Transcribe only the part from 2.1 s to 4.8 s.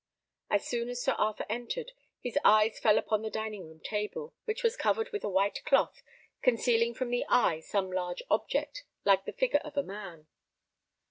his eyes fell upon the dining room table, which was